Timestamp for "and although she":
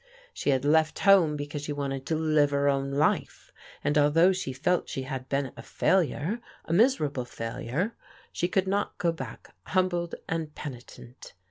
3.83-4.51